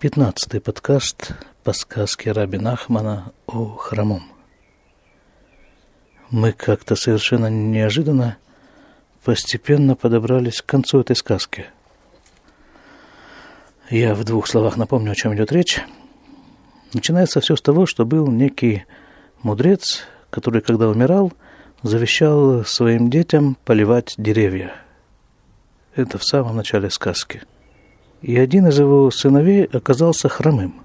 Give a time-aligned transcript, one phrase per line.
[0.00, 4.22] Пятнадцатый подкаст по сказке Раби Нахмана о хромом.
[6.30, 8.38] Мы как-то совершенно неожиданно
[9.22, 11.66] постепенно подобрались к концу этой сказки.
[13.90, 15.82] Я в двух словах напомню, о чем идет речь.
[16.94, 18.86] Начинается все с того, что был некий
[19.42, 21.30] мудрец, который, когда умирал,
[21.82, 24.72] завещал своим детям поливать деревья.
[25.94, 27.42] Это в самом начале сказки–
[28.22, 30.82] и один из его сыновей оказался хромым.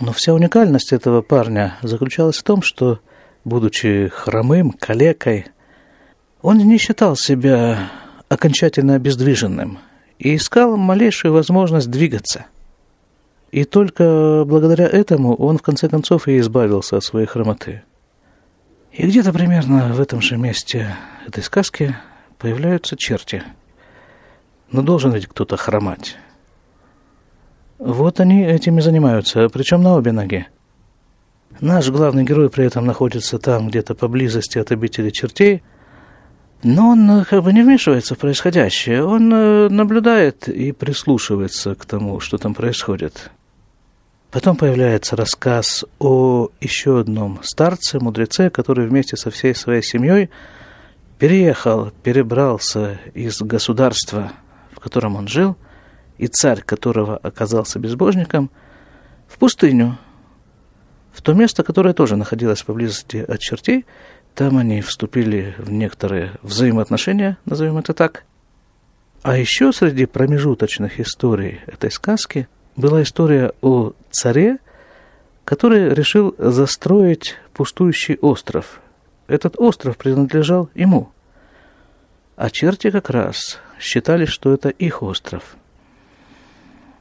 [0.00, 3.00] Но вся уникальность этого парня заключалась в том, что,
[3.44, 5.46] будучи хромым, калекой,
[6.42, 7.90] он не считал себя
[8.28, 9.78] окончательно обездвиженным
[10.18, 12.46] и искал малейшую возможность двигаться.
[13.50, 17.82] И только благодаря этому он в конце концов и избавился от своей хромоты.
[18.92, 21.96] И где-то примерно в этом же месте этой сказки
[22.38, 23.42] появляются черти–
[24.74, 26.16] но должен ведь кто-то хромать.
[27.78, 30.48] Вот они этим и занимаются, причем на обе ноги.
[31.60, 35.62] Наш главный герой при этом находится там, где-то поблизости от обители чертей,
[36.64, 41.86] но он э, как бы не вмешивается в происходящее, он э, наблюдает и прислушивается к
[41.86, 43.30] тому, что там происходит.
[44.32, 50.30] Потом появляется рассказ о еще одном старце, мудреце, который вместе со всей своей семьей
[51.20, 54.32] переехал, перебрался из государства–
[54.84, 55.56] котором он жил,
[56.18, 58.50] и царь, которого оказался безбожником,
[59.26, 59.98] в пустыню,
[61.12, 63.86] в то место, которое тоже находилось поблизости от чертей,
[64.34, 68.24] там они вступили в некоторые взаимоотношения, назовем это так.
[69.22, 72.46] А еще среди промежуточных историй этой сказки
[72.76, 74.58] была история о царе,
[75.44, 78.80] который решил застроить пустующий остров.
[79.28, 81.10] Этот остров принадлежал ему.
[82.36, 85.56] А черти как раз считали, что это их остров.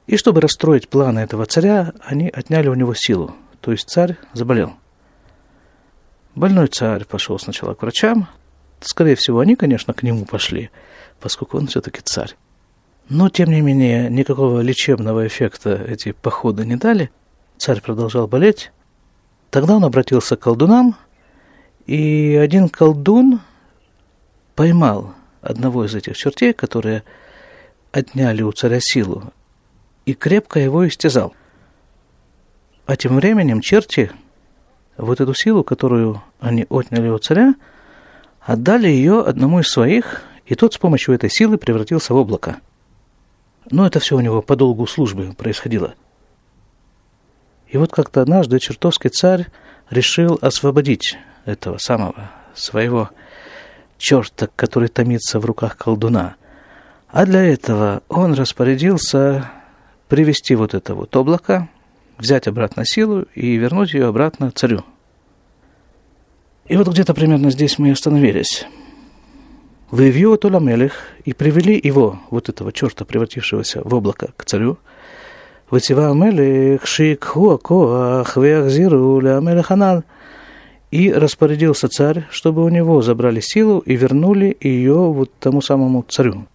[0.08, 4.74] И чтобы расстроить планы этого царя, они отняли у него силу, то есть царь заболел.
[6.36, 8.28] Больной царь пошел сначала к врачам,
[8.82, 10.72] скорее всего, они, конечно, к нему пошли,
[11.20, 12.36] поскольку он все-таки царь.
[13.10, 17.12] Но, тем не менее, никакого лечебного эффекта эти походы не дали.
[17.58, 18.72] Царь продолжал болеть.
[19.52, 20.96] Тогда он обратился к колдунам,
[21.86, 23.42] и один колдун
[24.56, 27.04] поймал одного из этих чертей, которые
[27.92, 29.32] отняли у царя силу,
[30.06, 31.34] и крепко его истязал.
[32.86, 34.12] А тем временем черти
[34.98, 37.56] вот эту силу, которую они отняли у царя,
[38.42, 42.58] отдали ее одному из своих, и тот с помощью этой силы превратился в облако.
[43.70, 45.94] Но это все у него по долгу службы происходило.
[47.68, 49.48] И вот как-то однажды чертовский царь
[49.90, 53.10] решил освободить этого самого своего
[54.04, 56.36] черта, который томится в руках колдуна.
[57.08, 59.50] А для этого он распорядился
[60.10, 61.70] привести вот это вот облако,
[62.18, 64.84] взять обратно силу и вернуть ее обратно царю.
[66.68, 68.66] И вот где-то примерно здесь мы и остановились.
[69.90, 70.94] Вывью Толамелих
[71.24, 74.80] и привели его, вот этого черта, превратившегося в облако, к царю.
[75.70, 80.04] Ватива Амелих шикху акоах веахзиру ля Амелиханал–
[80.94, 86.46] и распорядился царь, чтобы у него забрали силу и вернули ее вот тому самому царю.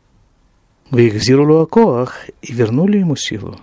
[0.93, 3.57] Вихзирулу акоах и вернули ему силу.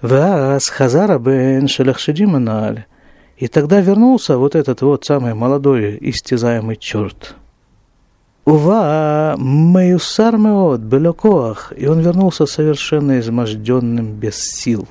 [0.00, 2.86] Ваас хазара бен шелахшидиманаль.
[3.36, 7.36] И тогда вернулся вот этот вот самый молодой истязаемый черт.
[8.46, 11.74] Ува меюсар меот белокоах.
[11.76, 14.88] И он вернулся совершенно изможденным, без сил.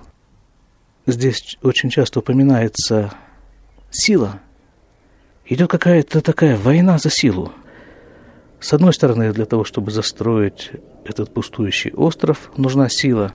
[1.07, 3.11] Здесь очень часто упоминается
[3.89, 4.41] сила–
[5.51, 7.51] идет какая-то такая война за силу.
[8.61, 10.71] С одной стороны, для того, чтобы застроить
[11.03, 13.33] этот пустующий остров, нужна сила.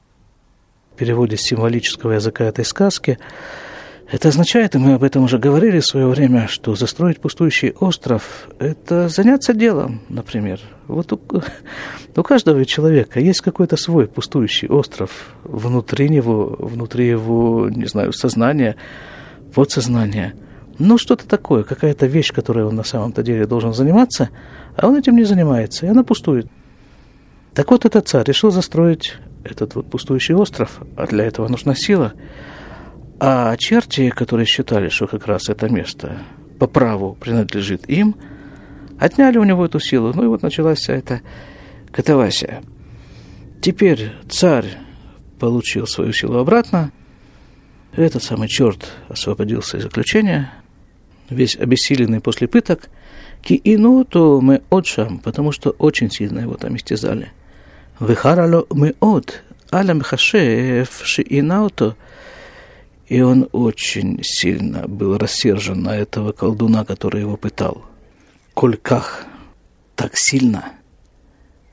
[0.95, 3.19] В переводе с символического языка этой сказки
[4.11, 8.49] это означает, и мы об этом уже говорили в свое время, что застроить пустующий остров–
[8.59, 10.61] это заняться делом, например.
[10.87, 11.21] Вот у,
[12.17, 18.77] у каждого человека есть какой-то свой пустующий остров внутри него, внутри его, не знаю, сознания,
[19.53, 20.33] подсознания–
[20.79, 24.31] ну, что-то такое, какая-то вещь, которой он на самом-то деле должен заниматься,
[24.77, 26.47] а он этим не занимается, и она пустует.
[27.55, 29.15] Так вот, этот царь решил застроить
[29.45, 32.13] этот вот пустующий остров, а для этого нужна сила.
[33.19, 36.19] А черти, которые считали, что как раз это место
[36.59, 38.17] по праву принадлежит им,
[38.99, 40.13] отняли у него эту силу.
[40.15, 41.23] Ну и вот началась вся эта
[41.91, 42.63] катавасия.
[43.63, 44.67] Теперь царь
[45.39, 46.93] получил свою силу обратно,
[47.97, 50.53] этот самый черт освободился из заключения,
[51.31, 52.89] весь обессиленный после пыток,
[53.43, 57.33] киину то мы отшам, потому что очень сильно его там истязали.
[57.99, 61.97] Выхарало мы от, алям хашеф шиинауто,
[63.09, 67.85] и он очень сильно был рассержен на этого колдуна, который его пытал.
[68.55, 69.25] Кольках,
[69.95, 70.73] так сильно.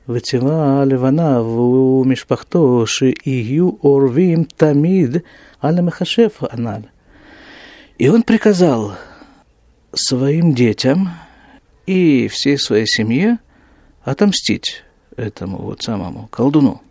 [0.06, 2.84] Ветива левана в мишпахто
[3.24, 5.24] и ю орвим тамид
[5.62, 6.84] аля мехашеф аналь.
[7.96, 8.92] И он приказал
[9.94, 11.10] своим детям
[11.86, 13.38] и всей своей семье
[14.02, 14.82] отомстить
[15.16, 16.82] этому вот самому колдуну.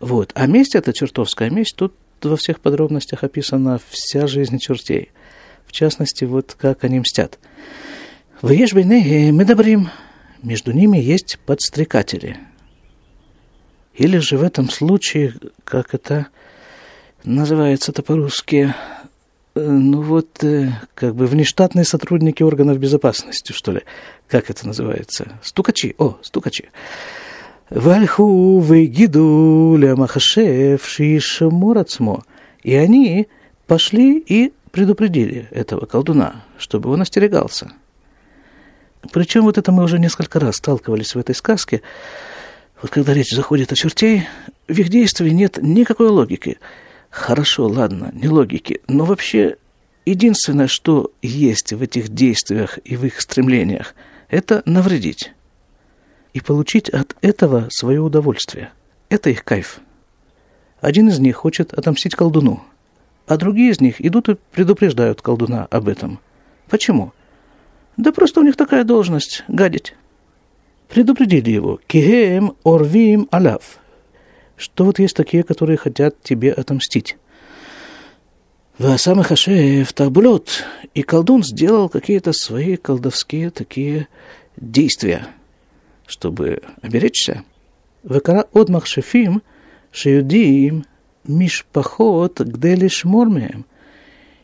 [0.00, 0.32] Вот.
[0.34, 5.10] А месть это чертовская месть, тут во всех подробностях описана вся жизнь чертей.
[5.66, 7.38] В частности, вот как они мстят.
[8.40, 9.90] В Ешбейне мы добрим,
[10.42, 12.38] между ними есть подстрекатели.
[13.94, 16.28] Или же в этом случае, как это
[17.24, 18.97] называется-то по-русски, э,
[19.60, 23.82] ну вот, э, как бы внештатные сотрудники органов безопасности, что ли.
[24.28, 25.38] Как это называется?
[25.42, 25.94] Стукачи.
[25.98, 26.70] О, стукачи.
[27.70, 32.22] Вальху вегиду лямахашев шишмор ацмо.
[32.62, 33.28] И они
[33.66, 37.72] пошли и предупредили этого колдуна, чтобы он остерегался.
[39.12, 41.82] Причем вот это мы уже несколько раз сталкивались в этой сказке.
[42.80, 44.28] Вот когда речь заходит о чертей,
[44.66, 46.58] в их действии нет никакой логики.
[47.10, 49.56] Хорошо, ладно, не логики, но вообще
[50.04, 53.94] единственное, что есть в этих действиях и в их стремлениях,
[54.28, 55.32] это навредить
[56.34, 58.72] и получить от этого свое удовольствие.
[59.08, 59.80] Это их кайф.
[60.80, 62.62] Один из них хочет отомстить колдуну,
[63.26, 66.20] а другие из них идут и предупреждают колдуна об этом.
[66.68, 67.12] Почему?
[67.96, 69.94] Да просто у них такая должность– гадить.
[70.88, 71.80] Предупредили его.
[71.86, 73.78] Кихем орвим аляв.
[74.58, 77.16] Что вот есть такие, которые хотят тебе отомстить.
[78.78, 80.64] Васам Хашеев Табулет.
[80.94, 84.08] И колдун сделал какие-то свои колдовские такие
[84.56, 85.28] действия–
[86.08, 87.44] чтобы оберечься.
[88.02, 89.42] Векара от махшефим,
[89.92, 90.86] шеюдим,
[91.24, 93.66] мишпахот, где лишь мормеем.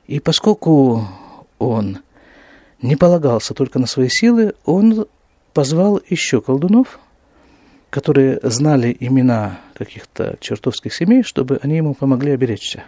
[0.06, 1.08] И поскольку
[1.58, 1.98] он
[2.82, 5.06] не полагался только на свои силы, он
[5.54, 7.00] позвал еще колдунов,
[7.94, 12.82] которые знали имена каких-то чертовских семей, чтобы они ему помогли оберечься.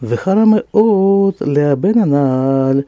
[0.00, 2.86] Вехарамы от леабенаналь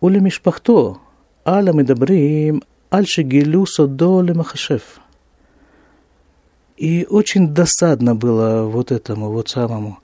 [0.00, 0.96] улемишпахто,
[1.44, 5.00] аля медабрим Аль-Шигилю Содо Махашев.
[6.78, 9.98] И очень досадно было вот этому вот самому,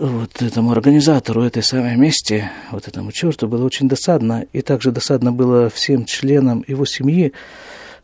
[0.00, 4.46] вот этому организатору этой самой мести, вот этому черту было очень досадно.
[4.52, 7.32] И также досадно было всем членам его семьи,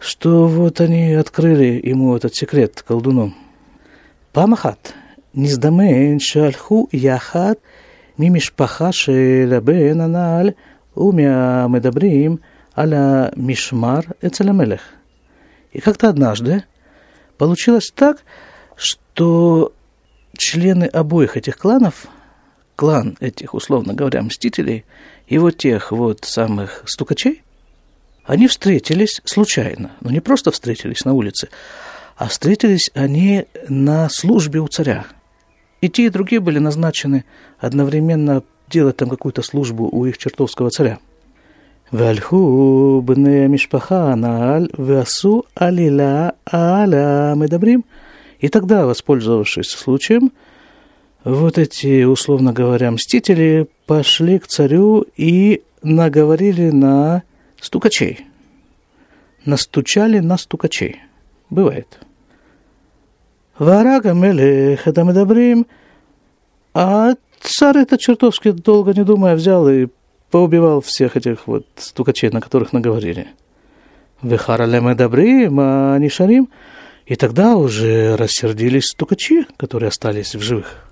[0.05, 3.35] что вот они открыли ему этот секрет колдуном.
[4.33, 4.95] Памахат,
[5.33, 7.59] низдамен шальху яхат,
[8.19, 10.55] мимишпаха шелабен аналь,
[10.95, 12.41] умя медабрим–
[12.77, 14.81] аля Мишмар Эцелемелех.
[15.73, 16.65] И как-то однажды
[17.39, 18.23] получилось так,
[18.77, 19.73] что
[20.37, 22.07] члены обоих этих кланов,
[22.77, 24.85] клан этих, условно говоря, мстителей,
[25.27, 27.43] и вот тех вот самых стукачей,
[28.25, 31.49] они встретились случайно, но не просто встретились на улице,
[32.17, 35.05] а встретились они на службе у царя.
[35.81, 37.25] И те, и другие были назначены
[37.59, 40.99] одновременно делать там какую-то службу у их чертовского царя.
[41.91, 47.85] Вальху бне мишпаханаль васу алила аля добрим.
[48.39, 50.33] И тогда, воспользовавшись случаем,
[51.25, 57.23] вот эти, условно говоря, мстители пошли к царю и наговорили на
[57.65, 58.27] стукачей.
[59.45, 61.01] Настучали на стукачей.
[61.51, 61.99] Бывает.
[63.59, 65.05] Варага мелех это
[66.75, 69.87] а царь это чертовски долго не думая взял и
[70.31, 73.29] поубивал всех этих вот стукачей, на которых наговорили.
[74.23, 76.49] Вехарале мы добры, а не шарим.
[77.07, 80.85] И тогда уже рассердились стукачи, которые остались в живых.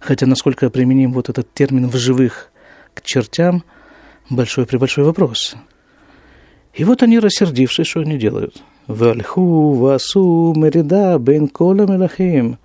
[0.00, 2.50] Хотя насколько применим вот этот термин «в живых»
[2.94, 3.64] к чертям,
[4.28, 5.56] большой-пребольшой вопрос.
[6.76, 8.62] И вот они, рассердившись, что они делают?
[8.86, 12.58] «Вальху васу мерида бен кола мелахим».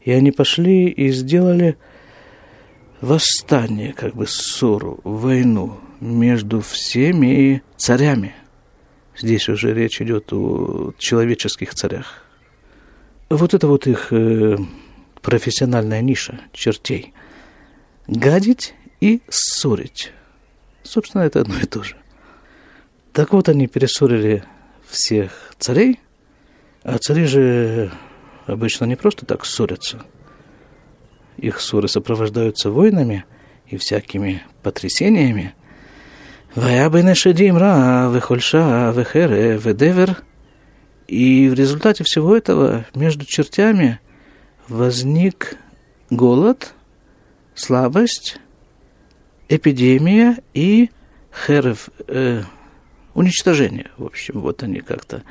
[0.00, 1.76] И они пошли и сделали
[3.02, 8.34] восстание, как бы ссору, войну между всеми царями.
[9.16, 12.24] Здесь уже речь идет о человеческих царях.
[13.28, 14.56] Вот это вот их э,
[15.20, 17.12] профессиональная ниша чертей.
[18.06, 20.12] Гадить и ссорить.
[20.82, 21.96] Собственно, это одно и то же.
[23.12, 24.44] Так вот, они перессорили
[24.88, 26.00] всех царей,
[26.82, 27.90] а цари же
[28.46, 30.02] обычно не просто так ссорятся–
[31.40, 33.24] их ссоры сопровождаются войнами
[33.66, 35.54] и всякими потрясениями.
[36.54, 40.22] «Вая бы нашедим ра, вехольша, вехере, ведевер».
[41.06, 44.00] И в результате всего этого между чертями
[44.68, 45.56] возник
[46.10, 46.74] голод,
[47.54, 48.38] слабость,
[49.48, 50.90] эпидемия и
[51.32, 52.42] херев, э,
[53.14, 53.90] уничтожение.
[53.96, 55.22] В общем, вот они как-то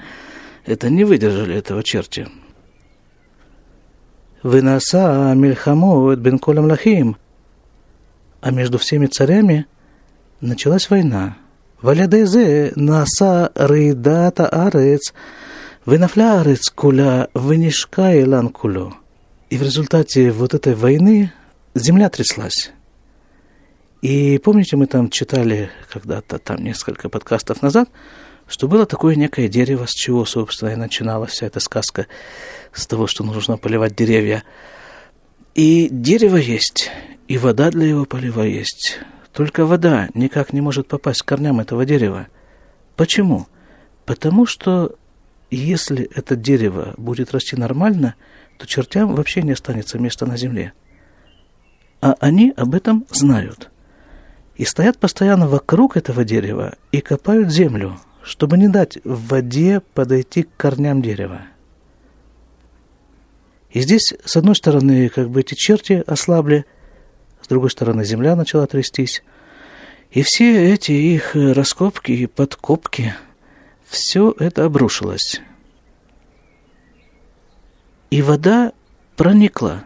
[0.66, 2.28] это не выдержали этого черти.
[4.44, 7.18] Вынаса Мильхаму бен Колем Лахим.
[8.42, 9.66] А между всеми царями
[10.40, 11.38] началась война.
[11.82, 15.14] Валядезе наса рейдата арец,
[15.86, 18.94] венафля арец куля, венишка илан кулю.
[19.50, 21.34] И в результате вот этой войны
[21.74, 22.72] земля тряслась.
[24.02, 27.90] И помните, мы там читали когда-то, там несколько подкастов назад,
[28.48, 32.08] что было такое некое дерево, с чего, собственно, и начиналась вся эта сказка,
[32.74, 34.44] с того, что нужно поливать деревья.
[35.54, 36.90] И дерево есть,
[37.28, 39.00] и вода для его полива есть.
[39.34, 42.28] Только вода никак не может попасть к корням этого дерева.
[42.96, 43.48] Почему?
[44.06, 44.96] Потому что
[45.52, 48.16] если это дерево будет расти нормально,
[48.58, 50.74] то чертям вообще не останется места на земле.
[52.02, 53.70] А они об этом знают.
[54.60, 60.44] И стоят постоянно вокруг этого дерева и копают землю, чтобы не дать в воде подойти
[60.44, 61.44] к корням дерева.
[63.70, 66.66] И здесь, с одной стороны, как бы эти черти ослабли,
[67.42, 69.24] с другой стороны, земля начала трястись.
[70.12, 73.16] И все эти их раскопки и подкопки,
[73.86, 75.40] все это обрушилось.
[78.12, 78.74] И вода
[79.16, 79.86] проникла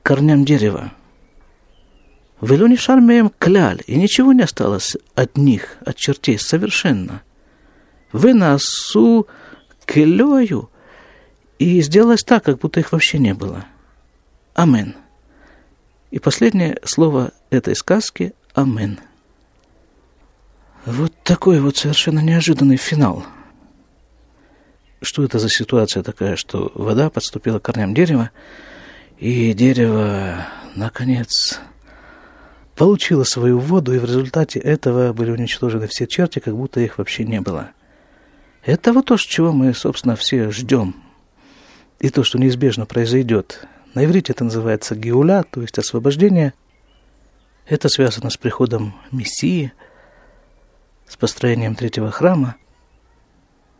[0.00, 0.92] к корням дерева.
[2.40, 7.22] Велони шармеем кляль, и ничего не осталось от них, от чертей, совершенно.
[8.12, 9.26] Вы насу
[9.84, 10.70] келёю,
[11.58, 13.66] и сделалось так, как будто их вообще не было.
[14.54, 14.94] Амен.
[16.10, 18.98] И последнее слово этой сказки– Амен.
[20.86, 23.24] Вот такой вот совершенно неожиданный финал.
[25.02, 28.30] Что это за ситуация такая, что вода подступила к корням дерева,
[29.18, 31.60] и дерево, наконец,
[32.80, 37.24] получила свою воду, и в результате этого были уничтожены все черти, как будто их вообще
[37.24, 37.72] не было.
[38.64, 40.94] Это вот то, чего мы, собственно, все ждем.
[41.98, 43.68] И то, что неизбежно произойдет.
[43.92, 46.54] На иврите это называется геуля, то есть освобождение.
[47.66, 49.74] Это связано с приходом Мессии,
[51.06, 52.56] с построением третьего храма,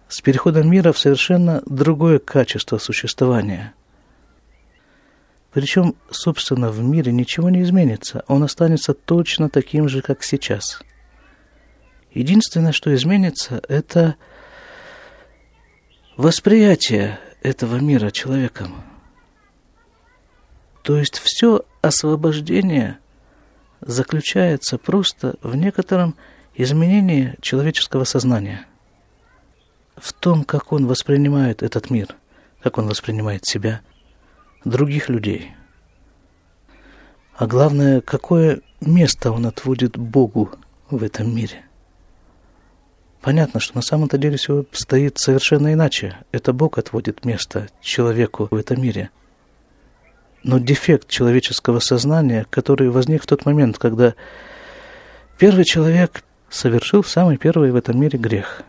[0.09, 3.73] с переходом мира в совершенно другое качество существования–
[5.52, 10.80] причем, собственно, в мире ничего не изменится, он останется точно таким же, как сейчас.
[12.12, 14.16] Единственное, что изменится, это
[16.16, 18.83] восприятие этого мира человеком.
[20.83, 22.99] То есть все освобождение
[23.80, 26.16] заключается просто в некотором
[26.54, 28.66] изменении человеческого сознания,
[29.97, 32.14] в том, как он воспринимает этот мир,
[32.62, 33.80] как он воспринимает себя–
[34.64, 35.52] других людей.
[37.35, 40.50] А главное, какое место он отводит Богу
[40.90, 41.64] в этом мире.
[43.21, 46.17] Понятно, что на самом-то деле все стоит совершенно иначе.
[46.33, 49.11] Это Бог отводит место человеку в этом мире.
[50.43, 54.14] Но дефект человеческого сознания, который возник в тот момент, когда
[55.38, 58.62] первый человек совершил самый первый в этом мире грех.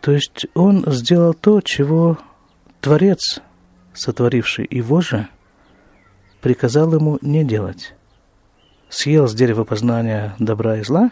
[0.00, 2.18] То есть он сделал то, чего
[2.80, 3.40] Творец
[3.96, 5.28] сотворивший его же,
[6.40, 7.94] приказал ему не делать.
[8.88, 11.10] Съел с дерева познания добра и зла.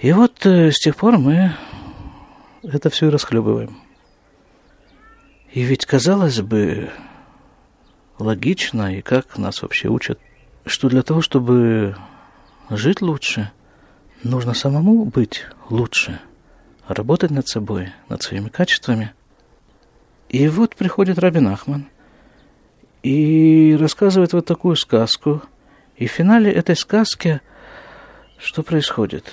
[0.00, 1.52] И вот э, с тех пор мы
[2.62, 3.76] это все и расхлебываем.
[5.52, 6.90] И ведь, казалось бы,
[8.18, 10.20] логично, и как нас вообще учат,
[10.64, 11.96] что для того, чтобы
[12.70, 13.50] жить лучше,
[14.22, 16.20] нужно самому быть лучше,
[16.86, 19.12] работать над собой, над своими качествами–
[20.28, 21.88] и вот приходит Рабин Ахман
[23.02, 25.42] и рассказывает вот такую сказку.
[25.96, 27.40] И в финале этой сказки
[28.38, 29.32] что происходит?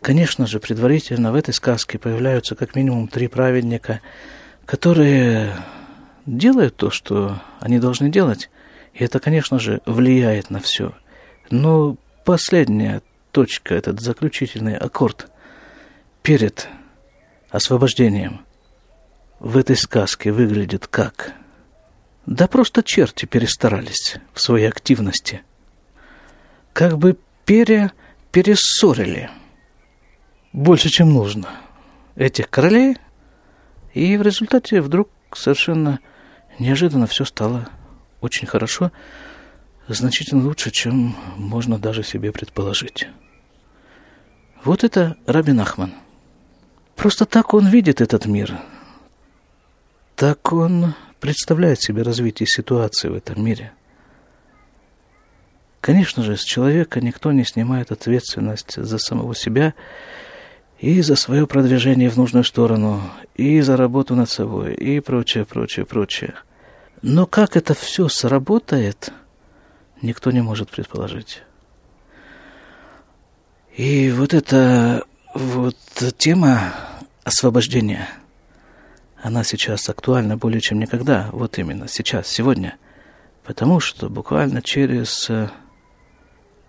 [0.00, 4.00] Конечно же, предварительно в этой сказке появляются как минимум три праведника,
[4.64, 5.54] которые
[6.24, 8.48] делают то, что они должны делать.
[8.94, 10.94] И это, конечно же, влияет на все.
[11.50, 15.30] Но последняя точка, этот заключительный аккорд
[16.22, 16.68] перед
[17.50, 18.42] освобождением–
[19.40, 21.32] в этой сказке выглядит как?
[22.26, 25.42] Да просто черти перестарались в своей активности.
[26.72, 27.90] Как бы пере,
[28.30, 29.28] перессорили
[30.52, 31.48] больше, чем нужно
[32.14, 32.98] этих королей,
[33.92, 35.98] и в результате вдруг совершенно
[36.60, 37.68] неожиданно все стало
[38.20, 38.92] очень хорошо,
[39.88, 43.08] значительно лучше, чем можно даже себе предположить.
[44.62, 45.92] Вот это Рабин Ахман–
[47.00, 48.60] Просто так он видит этот мир.
[50.20, 53.72] Так он представляет себе развитие ситуации в этом мире.
[55.80, 59.72] Конечно же, с человека никто не снимает ответственность за самого себя
[60.78, 63.00] и за свое продвижение в нужную сторону,
[63.34, 66.34] и за работу над собой, и прочее, прочее, прочее.
[67.00, 69.14] Но как это все сработает,
[70.02, 71.40] никто не может предположить.
[73.74, 75.78] И вот эта вот
[76.18, 76.74] тема
[77.24, 78.06] освобождения,
[79.22, 82.76] она сейчас актуальна более чем никогда, вот именно сейчас, сегодня.
[83.44, 85.48] Потому что буквально через э,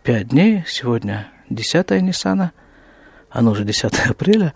[0.03, 2.51] пять дней, сегодня 10 Ниссана,
[3.29, 4.53] оно уже 10 апреля,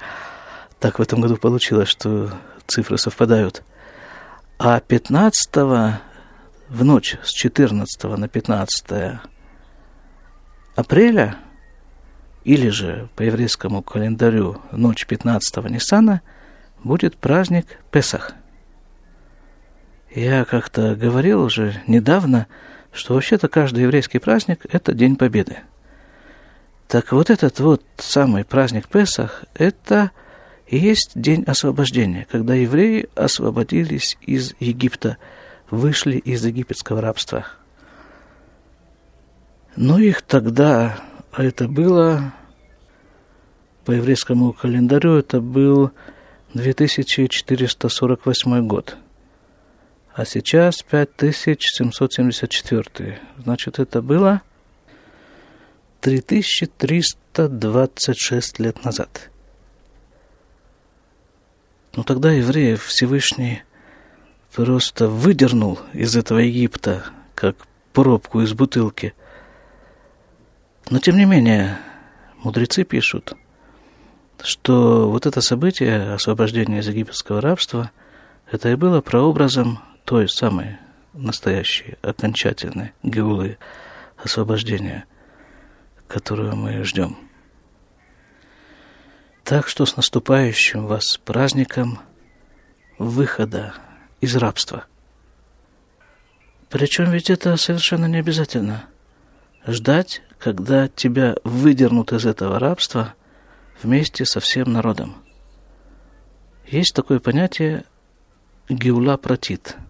[0.80, 2.32] так в этом году получилось, что
[2.68, 3.64] цифры совпадают.
[4.58, 9.20] А 15 в ночь с 14 на 15
[10.76, 11.38] апреля,
[12.44, 16.22] или же по еврейскому календарю ночь 15 Ниссана,
[16.86, 18.34] будет праздник Песах.
[20.14, 22.48] Я как-то говорил уже недавно,
[22.94, 25.58] что вообще-то каждый еврейский праздник– это День Победы.
[26.88, 30.12] Так вот этот вот самый праздник Песах– это
[30.68, 35.18] и есть День освобождения, когда евреи освободились из Египта,
[35.70, 37.48] вышли из египетского рабства.
[39.76, 40.98] Но их тогда,
[41.32, 42.34] а это было
[43.84, 45.92] по еврейскому календарю, это был
[46.56, 48.98] 2448 год–
[50.16, 53.20] а сейчас 5774.
[53.44, 54.42] Значит, это было
[56.00, 59.30] 3326 лет назад.
[61.98, 63.64] Но тогда евреев Всевышний
[64.54, 67.04] просто выдернул из этого Египта,
[67.36, 67.58] как
[67.92, 69.14] пробку из бутылки.
[70.90, 71.78] Но тем не менее,
[72.38, 73.34] мудрецы пишут,
[74.44, 77.92] что вот это событие освобождения из египетского рабства,
[78.52, 80.78] это и было прообразом той самой
[81.14, 83.58] настоящей, окончательной геулы
[84.18, 85.06] освобождения,
[86.08, 87.18] которую мы ждем.
[89.44, 92.00] Так что с наступающим вас праздником
[92.98, 93.74] выхода
[94.22, 94.86] из рабства.
[96.70, 98.86] Причем ведь это совершенно не обязательно.
[99.68, 103.14] Ждать, когда тебя выдернут из этого рабства
[103.82, 105.16] вместе со всем народом.
[106.68, 107.86] Есть такое понятие
[108.70, 109.78] геула протит–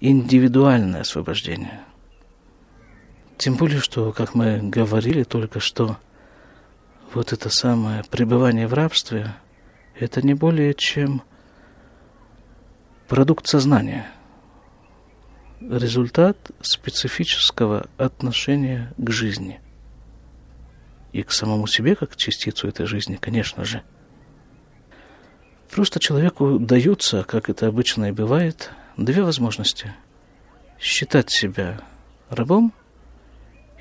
[0.00, 1.80] индивидуальное освобождение.
[3.38, 5.98] Тем более, что, как мы говорили только что,
[7.12, 9.34] вот это самое пребывание в рабстве,
[9.98, 11.22] это не более чем
[13.08, 14.06] продукт сознания,
[15.60, 19.60] результат специфического отношения к жизни.
[21.12, 23.82] И к самому себе, как к частицу этой жизни, конечно же.
[25.70, 29.94] Просто человеку даются, как это обычно и бывает– две возможности.
[30.78, 31.80] Считать себя
[32.30, 32.72] рабом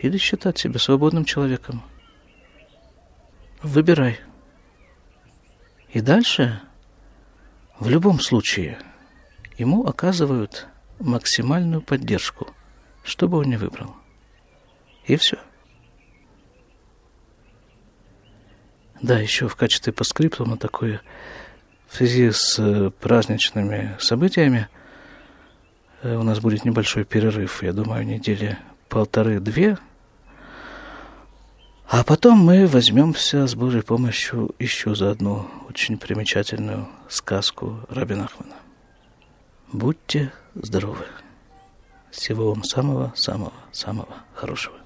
[0.02, 1.84] или считать себя свободным человеком.
[3.62, 4.20] Выбирай.
[5.90, 6.62] И дальше,
[7.80, 8.78] в любом случае,
[9.58, 10.68] ему оказывают
[11.00, 12.54] максимальную поддержку,
[13.04, 13.96] чтобы он не выбрал.
[15.06, 15.38] И все.
[19.02, 19.94] Да, еще в качестве
[20.46, 21.02] на такое
[21.88, 24.68] в связи с э, праздничными событиями–
[26.06, 29.80] Э, у нас будет небольшой перерыв, я думаю, недели полторы-две.
[31.88, 38.56] А потом мы возьмемся с Божьей помощью еще за одну очень примечательную сказку Рабина Ахмана.
[39.72, 41.06] Будьте здоровы.
[42.12, 44.85] Всего вам самого-самого-самого хорошего.